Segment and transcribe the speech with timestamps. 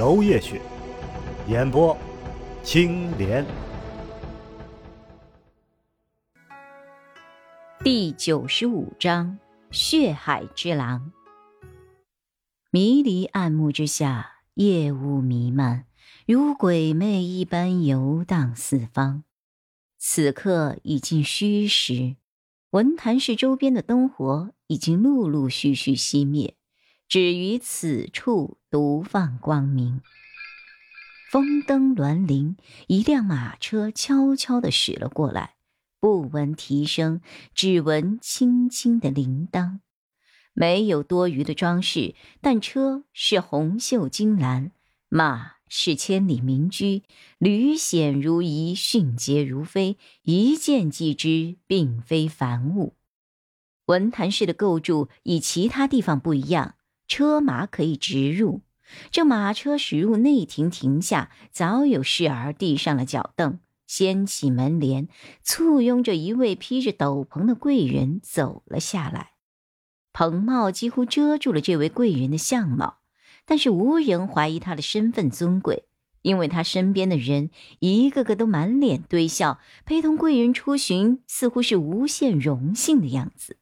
[0.00, 0.58] 娄夜雪，
[1.46, 1.94] 演播
[2.62, 3.44] 青莲。
[7.84, 9.38] 第九十五章：
[9.70, 11.12] 血海之狼。
[12.70, 15.84] 迷离暗幕之下，夜雾弥漫。
[16.26, 19.24] 如鬼魅一般游荡四方，
[19.98, 22.16] 此刻已近虚实，
[22.70, 26.56] 文坛市周边的灯火已经陆陆续续熄灭，
[27.10, 30.00] 只于此处独放光明。
[31.28, 35.56] 风灯銮铃，一辆马车悄悄地驶了过来，
[35.98, 37.20] 不闻蹄声，
[37.52, 39.80] 只闻轻轻的铃铛，
[40.52, 44.70] 没有多余的装饰，但车是红绣金兰，
[45.08, 45.58] 马。
[45.72, 47.04] 是千里名驹，
[47.38, 52.96] 履险如夷，迅捷如飞，一见即知，并非凡物。
[53.86, 56.74] 文坛市的构筑与其他地方不一样，
[57.10, 58.60] 车马可以直入。
[59.10, 63.58] 这马车驶入内庭，停下，早有侍儿递上了脚凳，
[63.88, 65.08] 掀起门帘，
[65.42, 69.32] 簇拥着一位披着斗篷的贵人走了下来。
[70.12, 72.98] 蓬帽几乎遮住了这位贵人的相貌。
[73.46, 75.84] 但是无人怀疑他的身份尊贵，
[76.22, 77.50] 因为他身边的人
[77.80, 83.56] 一个个都满脸堆笑，陪同贵人出巡，似乎是无限荣幸的样子。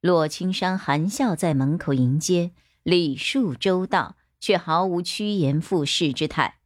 [0.00, 6.56] 洛青山含笑在门口迎接，礼数周到，却毫无趋炎附势之态。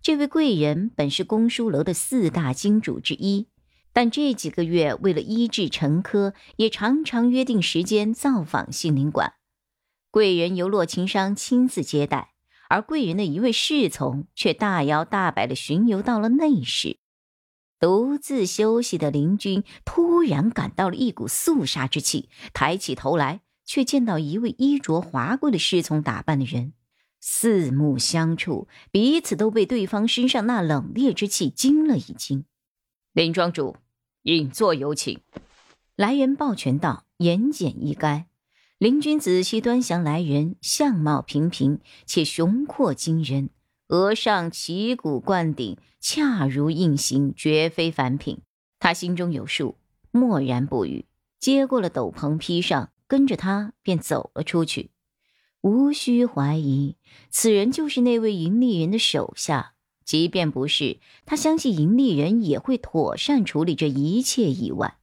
[0.00, 3.48] 这位贵人本是公书楼的四大金主之一，
[3.92, 9.34] 但这几个月为了医治陈科，也常常约定时间造访杏林馆。
[10.10, 12.34] 贵人由洛青商亲自接待，
[12.68, 16.98] 而贵人的一位侍从却大摇大摆的巡游到了内室。
[17.80, 26.72] 独自休息的林君突然感到了一股肃杀之气，抬起头来，却见到一位衣着华贵的侍从打扮的人，
[27.20, 32.44] 四目相触，彼此都被对方身上那冷冽之气惊了一惊。
[33.12, 33.76] 林庄主，
[34.22, 35.20] 引座有请。
[35.96, 38.24] 来人抱拳道：“言简意赅。”
[38.78, 43.50] 林君仔细端详来人，相貌平平且雄阔惊人，
[43.88, 48.40] 额上旗鼓冠顶，恰如印形，绝非凡品。
[48.80, 49.78] 他心中有数，
[50.10, 51.06] 默然不语，
[51.38, 54.90] 接过了斗篷披上，跟着他便走了出去。
[55.60, 56.96] 无需怀疑，
[57.30, 59.74] 此人就是那位盈利人的手下。
[60.04, 64.98] 即便不是，他相信盈利人也会妥善处理这一切意外。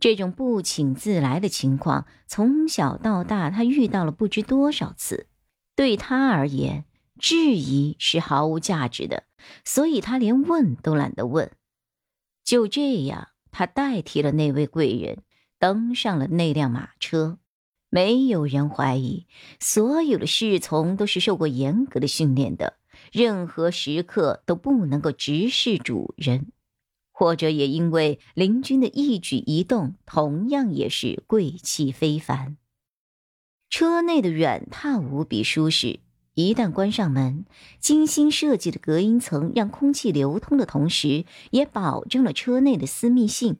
[0.00, 5.28] 这种不请自来的情况，从小到大他遇到了不知多少次。
[5.76, 6.84] 对他而言，
[7.20, 9.22] 质疑是毫无价值的，
[9.64, 11.52] 所以他连问都懒得问。
[12.42, 15.22] 就这样，他代替了那位贵人，
[15.58, 17.38] 登上了那辆马车。
[17.88, 19.26] 没有人怀疑，
[19.60, 22.78] 所有的侍从都是受过严格的训练的，
[23.12, 26.52] 任何时刻都不能够直视主人。
[27.12, 32.58] 或者也因为林君的一举一动，同样也是贵气非凡。
[33.70, 36.00] 车内的软榻无比舒适，
[36.34, 37.46] 一旦关上门，
[37.80, 43.56] 精心设计的隔音层让空气流通的同时，也保证了车内的私密性。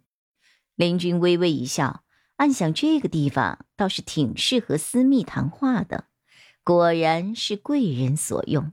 [0.77, 2.05] 林君微微一笑，
[2.37, 6.05] 暗想这个地方倒是挺适合私密谈话的，
[6.63, 8.73] 果然是贵人所用。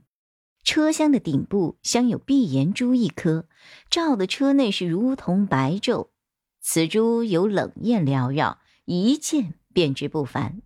[0.62, 3.48] 车厢的顶部镶有碧岩珠一颗，
[3.88, 6.08] 照的车内是如同白昼。
[6.60, 10.60] 此珠有冷焰缭绕，一见便知不凡。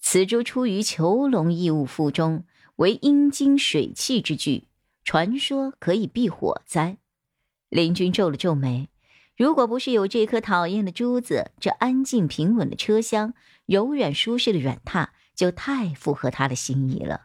[0.00, 2.44] 此珠出于囚龙异物腹中，
[2.76, 4.68] 为阴精水气之具，
[5.04, 6.98] 传说可以避火灾。
[7.68, 8.88] 林君皱了皱眉，
[9.36, 13.34] 如果不是有这颗讨厌的珠子，这安静平稳的车厢，
[13.66, 17.22] 柔软舒适的软榻，就太符合他的心意了。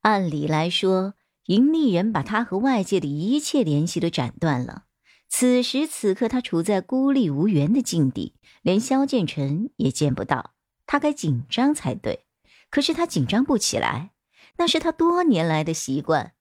[0.00, 1.14] 按理来说，
[1.46, 4.84] 盈利人把他和外界的一切联系都斩断了。
[5.28, 10.54] 此时此刻，他处在孤立无援的境地，连萧建成也见不到。
[10.86, 12.26] 他该紧张才对，
[12.68, 14.12] 可是他紧张不起来，
[14.58, 16.32] 那是他多年来的习惯。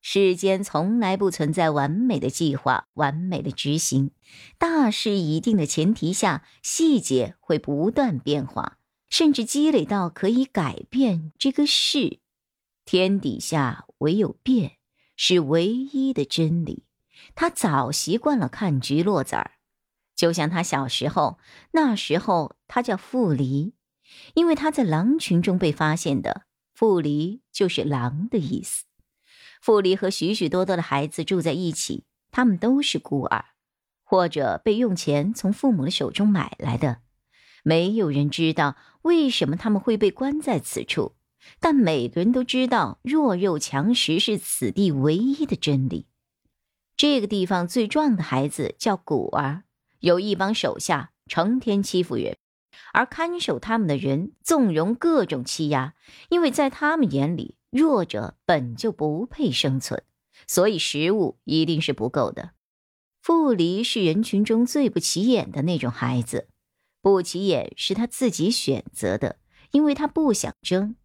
[0.00, 4.12] 世间从来不存在完美的计划、完美的执行。
[4.56, 8.78] 大势已定的前提下，细节会不断变化，
[9.10, 12.20] 甚至积累到可以改变这个事。
[12.84, 14.78] 天底下唯有变
[15.16, 16.84] 是唯一的真理。
[17.34, 19.52] 他早习惯了看菊落籽儿，
[20.14, 21.38] 就像他小时候，
[21.72, 23.74] 那时候他叫傅离，
[24.34, 26.42] 因为他在狼群中被发现的。
[26.72, 28.84] 傅离就是狼的意思。
[29.60, 33.44] 傅离和许许多多的孩子住在一起，他们都是孤儿，
[34.04, 36.98] 或者被用钱从父母的手中买来的。
[37.64, 41.16] 没有人知道为什么他们会被关在此处，
[41.60, 46.06] 但每个人都知道弱肉强食是此地唯一的真理。
[46.96, 49.64] 这个地方最壮的孩子叫古儿，
[50.00, 52.36] 有一帮手下，成天欺负人，
[52.92, 55.94] 而看守他们的人纵容各种欺压，
[56.30, 60.02] 因为在他们眼里，弱者本就不配生存，
[60.46, 62.52] 所以食物一定是不够的。
[63.20, 66.48] 傅离是人群中最不起眼的那种孩子。
[67.00, 69.38] 不起眼是他自己选择的，
[69.70, 70.96] 因为他不想争。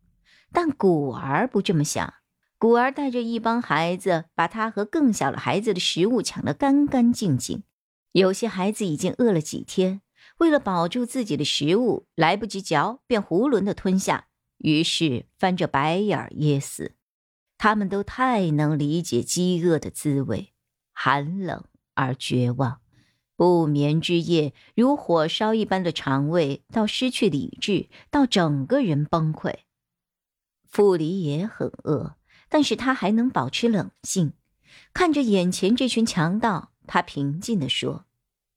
[0.51, 2.13] 但古儿不这么想，
[2.57, 7.63] 古儿带着一帮孩子，把他和更小的孩子的食物抢得干干净净。
[8.13, 10.01] 有些孩子已经饿了几天，
[10.37, 14.27] 为了保住自己的食物，来不及嚼便囫囵的吞下，
[14.63, 16.95] 于是翻着白眼儿噎死。
[17.57, 20.53] 他们都太能理解饥饿的滋味，
[20.91, 21.63] 寒冷
[21.93, 22.81] 而绝望。
[23.35, 29.59] 不眠之夜，如火烧一般的肠胃，到失去理智，到整个人崩溃。
[30.65, 32.15] 傅离也很饿，
[32.49, 34.33] 但是他还能保持冷静，
[34.93, 38.05] 看着眼前这群强盗，他平静地说：“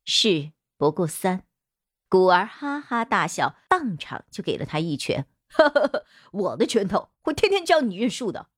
[0.05, 1.45] 是不过三。”
[2.09, 5.27] 古儿哈哈大笑，当场就给了他一拳。
[5.49, 8.49] 呵呵呵，我的拳头会天天教你认数的。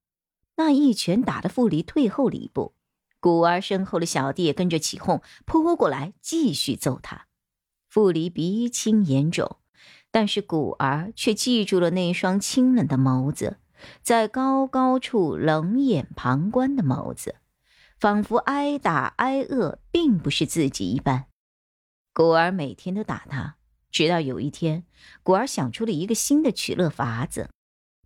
[0.56, 2.74] 那一拳打得傅离退后了一步。
[3.20, 7.26] 古儿身后的小弟也跟着起哄，扑过来继续揍他。
[7.88, 9.56] 傅离鼻青眼肿，
[10.10, 13.58] 但是古儿却记住了那双清冷的眸子，
[14.02, 17.36] 在高高处冷眼旁观的眸子，
[17.98, 21.26] 仿佛挨打挨饿并不是自己一般。
[22.12, 23.57] 古儿每天都打他，
[23.90, 24.84] 直到有一天，
[25.22, 27.50] 古儿想出了一个新的取乐法子。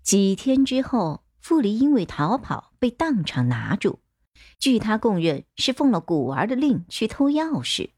[0.02, 4.00] 几天之后，傅离因为逃跑被当场拿住。
[4.58, 7.90] 据他供认，是奉了古儿的令去偷钥匙，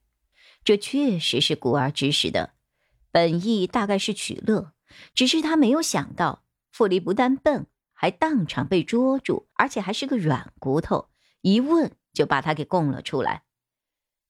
[0.64, 2.54] 这确实是古儿指使的，
[3.10, 4.72] 本意大概是取乐。
[5.14, 11.08] 只是他没有想到，傅离不但笨，还当场被捉住，而且还是个软骨头，
[11.40, 13.44] 一问就把他给供了出来。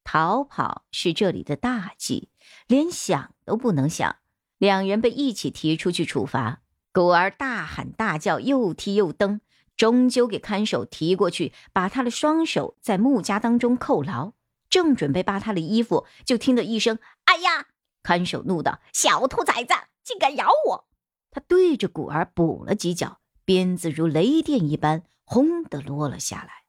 [0.04, 2.28] 逃跑是这里的大忌，
[2.66, 4.16] 连想都不能想。
[4.58, 6.60] 两人被一起提出去处罚，
[6.92, 9.40] 古儿大喊大叫，又踢又蹬。
[9.76, 14.34] 终究给看守提过去，把他的双手在木夹当中扣牢，
[14.70, 17.66] 正准备扒他的衣服，就听到一声“哎呀！”
[18.04, 19.74] 看守怒道：“小兔崽子，
[20.04, 20.86] 竟敢咬我！”
[21.32, 26.62] 他对着古儿补了几脚，鞭子如雷电一般，轰的落了下来。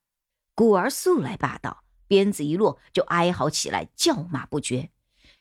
[0.55, 4.91] 古儿素来霸道，鞭子一落就哀嚎起来，叫骂不绝，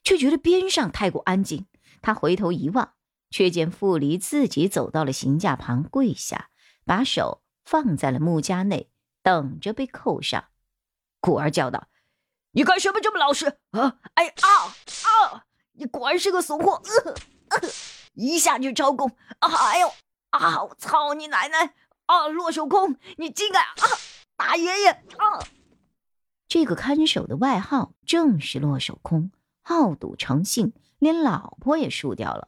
[0.02, 1.66] 却觉得边上太过安静。
[2.02, 2.94] 他回头一望，
[3.30, 6.50] 却见傅离自己走到了刑架旁，跪下，
[6.84, 7.42] 把手。
[7.66, 8.90] 放在了木夹内，
[9.22, 10.48] 等着被扣上。
[11.18, 11.88] 古儿叫道
[12.52, 14.00] ：“你干什么这么老实啊？
[14.12, 14.76] 哎啊
[15.06, 15.46] 啊！
[15.72, 16.82] 你果然是个怂货！
[18.12, 19.08] 一下就招供！
[19.38, 19.90] 啊哎呦
[20.28, 20.62] 啊！
[20.62, 21.74] 我操你奶奶
[22.04, 22.28] 啊！
[22.28, 22.96] 落手空！
[23.16, 23.88] 你竟敢啊！
[24.36, 25.40] 大爷爷啊！”
[26.54, 32.46] 这个看守的外号正是落手空，好赌成性，连老婆也输掉了。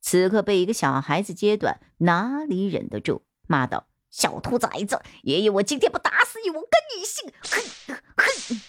[0.00, 3.22] 此刻被一个小孩子揭短，哪里忍得住？
[3.48, 3.88] 骂道。
[4.08, 7.32] 小兔崽子，爷爷，我今天不打死你，我跟你姓！
[7.42, 8.60] 哼哼！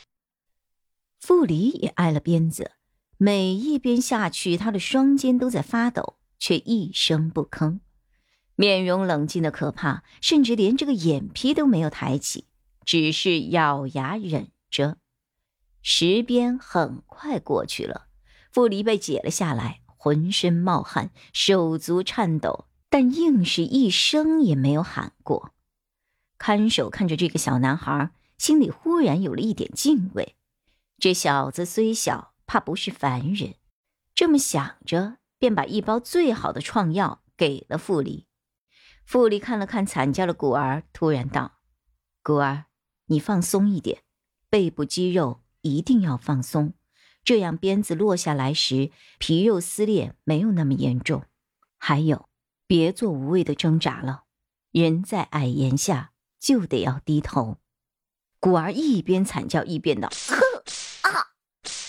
[1.19, 2.71] 傅离也挨了鞭子，
[3.17, 7.81] 每一鞭下去，他的双肩都在发抖，却一声不吭，
[8.55, 12.47] 面容冷静的可怕，甚至连这个眼皮都没有抬起，
[12.83, 14.97] 只是咬牙忍着。
[15.83, 18.07] 十鞭很快过去了，
[18.51, 22.67] 傅离被解了下来，浑身冒汗，手足颤抖。
[22.89, 25.53] 但硬是一声也没有喊过。
[26.37, 30.35] 看守看着这个小男孩，心里忽然有了一点敬畏。
[30.97, 33.55] 这小子虽小，怕不是凡人。
[34.13, 38.27] 这么想着，便把一包最好的创药给了傅离。
[39.05, 41.59] 傅离看了看惨叫的古儿，突然道
[42.21, 42.65] ：“古儿，
[43.05, 44.03] 你放松一点，
[44.51, 46.73] 背部肌肉一定要放松，
[47.23, 51.23] 这样鞭子落下来时，皮肉撕裂没有那么严重。
[51.79, 52.27] 还有。”
[52.71, 54.23] 别做无谓的挣扎了，
[54.71, 57.57] 人在矮檐下就得要低头。
[58.39, 60.07] 古儿一边惨叫一边道
[61.03, 61.11] ：“啊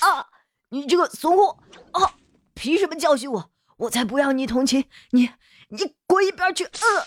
[0.00, 0.26] 啊！
[0.70, 2.18] 你这个怂货啊！
[2.54, 3.52] 凭什么教训我？
[3.76, 4.86] 我才不要你同情！
[5.10, 5.30] 你
[5.68, 7.06] 你滚一边去！”呃，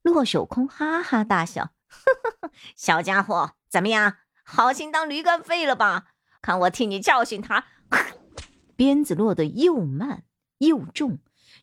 [0.00, 4.16] 骆守空哈哈大笑：“呵呵呵小家伙，怎么样？
[4.42, 6.08] 好心当驴肝肺了吧？
[6.40, 7.66] 看我替你教训他！”
[8.76, 10.24] 鞭子落得又慢
[10.58, 11.18] 又重，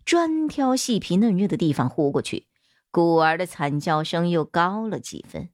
[0.05, 2.47] 专挑细皮嫩肉的地方呼过去。
[2.91, 5.49] 古儿的惨叫声又高了几分。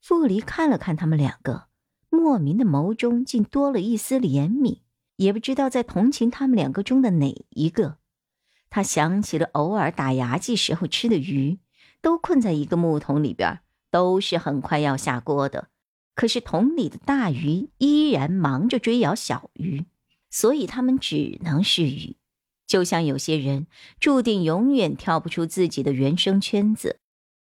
[0.00, 1.68] 傅离看了看他们两个，
[2.08, 4.80] 莫名的眸中竟多了一丝怜悯，
[5.16, 7.98] 也不知道在同情他们两个中的哪一个。
[8.70, 11.58] 他想起了偶尔打牙祭时候吃的鱼，
[12.00, 15.69] 都困在一个木桶里边，都是很快要下锅的。
[16.20, 19.86] 可是桶里的大鱼依然忙着追咬小鱼，
[20.28, 22.18] 所以他们只能是鱼。
[22.66, 23.66] 就像有些人
[23.98, 27.00] 注定永远跳不出自己的原生圈子，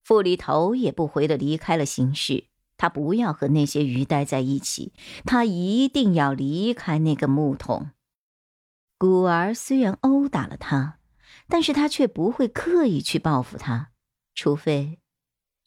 [0.02, 2.46] 傅里头也不回的离开了形式。
[2.78, 4.94] 他不要和那些鱼待在一起，
[5.26, 7.90] 他一定要离开那个木桶。
[8.96, 10.98] 古儿虽然殴打了他，
[11.46, 13.90] 但是他却不会刻意去报复他，
[14.34, 14.98] 除非，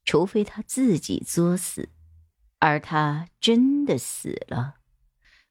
[0.04, 1.90] 除非他自己作死，
[2.60, 4.76] 而他真的死了。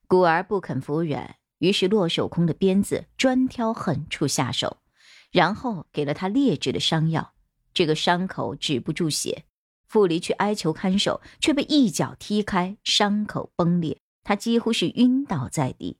[0.06, 1.36] 古儿不肯服软。
[1.58, 4.82] 于是，骆守空的鞭子专挑狠处下手，
[5.30, 7.32] 然后给了他劣质的伤药。
[7.72, 9.44] 这个伤口止不住血，
[9.86, 15.98] 傅离去哀求看守，却被一脚踢开，伤口崩裂，他几乎是晕倒在地。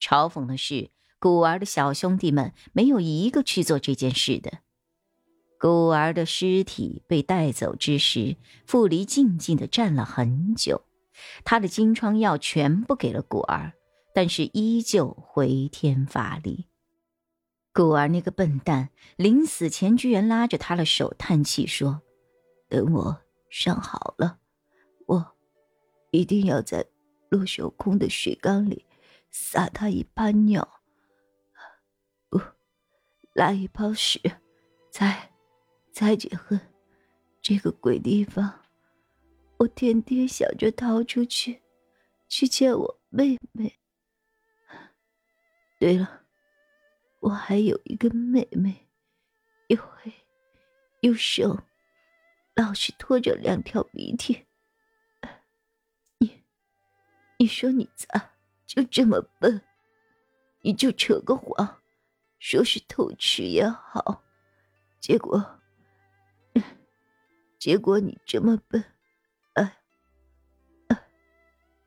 [0.00, 4.60] 嘲讽的是，古儿的小兄弟们没有一个去做这件事的。
[5.64, 10.84] 古儿的尸体被带走之时，傅离静静的站了很久，
[11.42, 13.72] 他的金疮药全部给了古儿。
[14.12, 16.66] 但是依旧回天乏力。
[17.72, 22.02] 古儿那个笨蛋，临死前居然拉着他的手叹气说
[22.68, 24.36] ：“等我伤好了，
[25.06, 25.34] 我
[26.10, 26.84] 一定要在
[27.30, 28.84] 陆守空的水缸里
[29.30, 30.68] 撒他一泡尿，
[32.28, 32.38] 不，
[33.32, 34.20] 拉一泡屎，
[34.90, 35.30] 再
[35.94, 36.60] 再结婚。
[37.40, 38.62] 这个鬼地方，
[39.58, 41.62] 我天天想着逃出去，
[42.28, 43.78] 去见我妹妹。”
[45.78, 46.22] 对了，
[47.20, 48.88] 我还有一个妹妹，
[49.68, 50.12] 又黑
[51.02, 51.60] 又瘦，
[52.56, 54.46] 老是拖着两条鼻涕。
[56.18, 56.42] 你，
[57.38, 58.32] 你说你咋
[58.66, 59.62] 就这么笨？
[60.62, 61.82] 你就扯个谎，
[62.40, 64.24] 说是偷吃也好，
[64.98, 65.60] 结果，
[67.64, 68.84] 结果你这么笨，
[69.54, 69.78] 哎，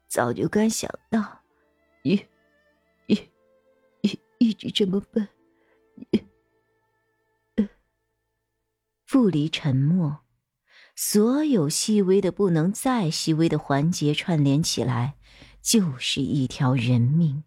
[0.07, 1.43] 早就该想到，
[2.01, 2.19] 一。
[3.05, 3.13] 一
[4.01, 5.27] 一一直这么笨，
[9.05, 10.21] 傅离沉默，
[10.95, 15.19] 所有细微的不能再细微的环节串联起来，
[15.61, 17.43] 就是一条人命。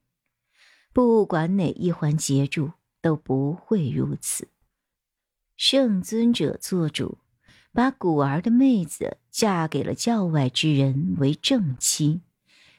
[0.92, 4.46] 不管哪一环截住，都不会如此。
[5.56, 7.18] 圣尊者做主，
[7.72, 12.22] 把古儿的妹子嫁给了教外之人为正妻，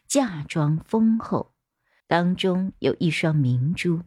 [0.06, 1.54] 嫁妆丰厚。
[2.08, 4.02] 当中有一双明珠，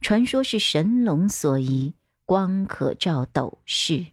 [0.00, 4.06] 传说是神龙所遗，光可照斗室。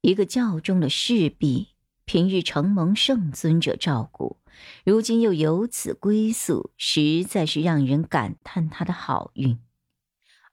[0.00, 1.68] 一个教中的侍婢，
[2.06, 4.38] 平日承蒙圣尊者照顾，
[4.84, 9.58] 如今又有此归宿，实在是让人感叹他的好运。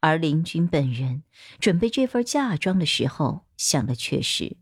[0.01, 1.23] 而林君本人
[1.59, 4.55] 准备这份嫁妆的时候，想的却是：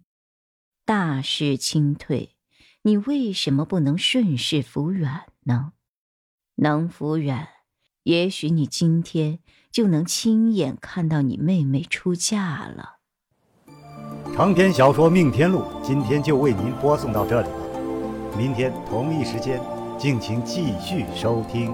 [0.84, 2.36] 大势清退，
[2.82, 5.74] 你为什么不能顺势服软呢？
[6.56, 7.48] 能服软，
[8.02, 9.38] 也许你今天
[9.72, 12.98] 就能亲眼看到你妹妹出嫁了。
[14.36, 19.62] 长篇小说《命天录》今天就为您播送到这里了，明天同一时间，
[20.00, 21.72] 敬请继续收听。